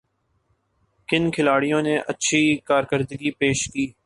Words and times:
کن 1.09 1.29
کھلاڑیوں 1.31 1.81
نے 1.81 1.97
اچھی 2.07 2.41
کارکردگی 2.67 3.31
پیش 3.31 3.67
کی 3.73 3.91